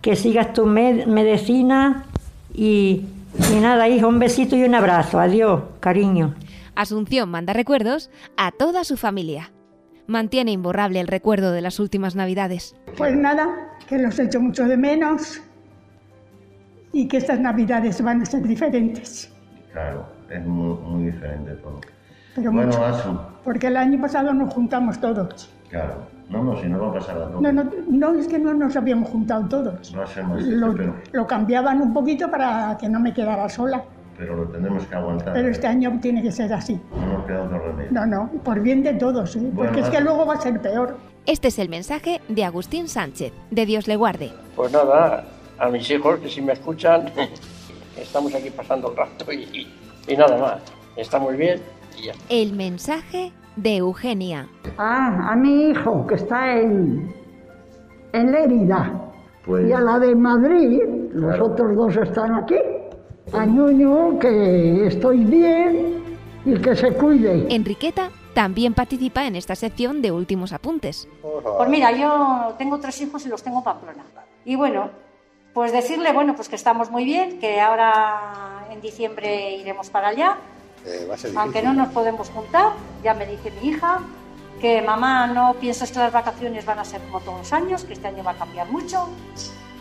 [0.00, 2.06] que sigas tu med- medicina
[2.52, 3.06] y,
[3.52, 5.20] y nada, hijo, un besito y un abrazo.
[5.20, 6.34] Adiós, cariño.
[6.74, 9.52] Asunción manda recuerdos a toda su familia.
[10.08, 12.74] Mantiene imborrable el recuerdo de las últimas navidades.
[12.96, 13.46] Pues nada,
[13.88, 15.40] que los echo mucho de menos
[16.92, 19.32] y que estas navidades van a ser diferentes.
[19.72, 21.80] Claro, es muy, muy diferente todo.
[22.34, 22.84] Pero bueno, mucho.
[22.84, 25.50] Asu, Porque el año pasado nos juntamos todos.
[25.70, 26.10] claro.
[26.30, 27.42] No, no, si no va a pasar a todos.
[27.42, 29.94] No, no, no, es que no nos habíamos juntado todos.
[29.94, 33.12] Va a ser más difícil, Lo, pero, lo cambiaban un poquito para que no me
[33.12, 33.84] quedara sola.
[34.16, 35.34] pero lo tendremos que aguantar.
[35.34, 36.80] Pero este año tiene que ser así.
[36.96, 37.90] No nos queda otro remedio.
[37.92, 39.52] No, no, por bien de todos, ¿eh?
[39.54, 40.96] porque es que luego va a ser peor.
[41.26, 44.32] Este es el mensaje de Agustín Sánchez, de Dios le guarde.
[44.56, 45.24] Pues nada,
[45.62, 47.06] a mis hijos que si me escuchan,
[47.96, 49.74] estamos aquí pasando el rato y, y-
[50.08, 50.62] y nada más.
[50.96, 51.60] Está muy bien
[51.96, 52.14] y ya.
[52.28, 54.48] El mensaje de Eugenia.
[54.76, 57.14] Ah, a mi hijo que está en,
[58.12, 58.92] en Lérida.
[59.46, 60.80] Pues- Y a la de Madrid,
[61.12, 62.56] los otros dos están aquí.
[63.32, 66.02] A Ñuño, que estoy bien
[66.44, 67.46] y que se cuide.
[67.54, 71.08] Enriqueta también participa en esta sección de últimos apuntes.
[71.56, 74.02] Pues mira, yo tengo tres hijos y los tengo en Pamplona.
[74.44, 74.90] Y bueno,
[75.54, 80.38] pues decirle, bueno, pues que estamos muy bien, que ahora en diciembre iremos para allá,
[80.84, 81.76] Eh, va a ser aunque difícil.
[81.76, 82.72] no nos podemos juntar,
[83.04, 84.00] ya me dice mi hija,
[84.60, 87.92] que mamá no piensas que las vacaciones van a ser como todos los años, que
[87.92, 89.08] este año va a cambiar mucho.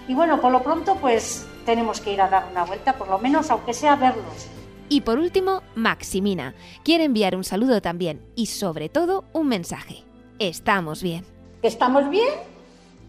[0.07, 3.17] Y bueno, por lo pronto pues tenemos que ir a dar una vuelta, por lo
[3.19, 4.47] menos aunque sea verlos.
[4.89, 6.53] Y por último, Maximina
[6.83, 10.03] quiere enviar un saludo también y sobre todo un mensaje.
[10.39, 11.23] Estamos bien.
[11.61, 12.29] Estamos bien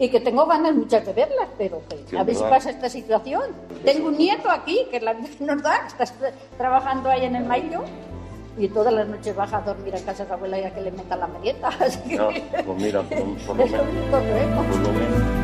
[0.02, 3.42] y que tengo ganas muchas de verlas, pero que a ver si pasa esta situación.
[3.84, 7.36] Tengo un nieto aquí, que es la que nos da, que está trabajando ahí en
[7.36, 7.82] el Mayo
[8.58, 10.90] y todas las noches baja a dormir en casa de abuela y a que le
[10.90, 11.68] meta la merienda.
[11.78, 12.30] Así que No,
[12.66, 13.86] pues mira, por, por lo menos.
[14.10, 15.41] Por lo menos.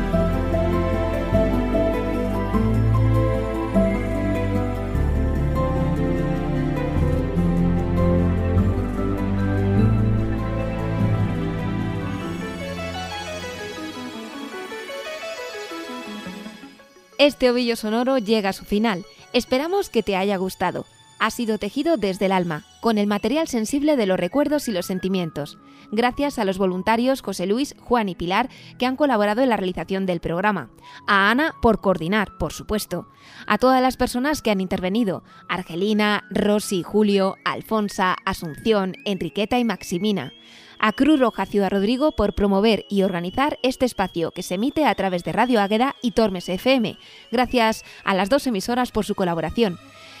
[17.19, 19.05] Este ovillo sonoro llega a su final.
[19.33, 20.85] Esperamos que te haya gustado.
[21.19, 24.85] Ha sido tejido desde el alma, con el material sensible de los recuerdos y los
[24.85, 25.57] sentimientos.
[25.91, 28.47] Gracias a los voluntarios José Luis, Juan y Pilar
[28.77, 30.69] que han colaborado en la realización del programa.
[31.07, 33.09] A Ana por coordinar, por supuesto.
[33.47, 35.25] A todas las personas que han intervenido.
[35.49, 40.31] Argelina, Rosy, Julio, Alfonsa, Asunción, Enriqueta y Maximina
[40.79, 44.95] a Cruz Roja Ciudad Rodrigo por promover y organizar este espacio que se emite a
[44.95, 46.97] través de Radio Águeda y Tormes FM,
[47.31, 49.77] gracias a las dos emisoras por su colaboración.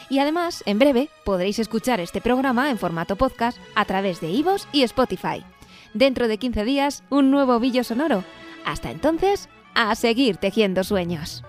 [0.09, 4.67] Y además, en breve podréis escuchar este programa en formato podcast a través de iVoox
[4.71, 5.43] y Spotify.
[5.93, 8.23] Dentro de 15 días, un nuevo Villo Sonoro.
[8.65, 11.43] Hasta entonces, a seguir tejiendo sueños.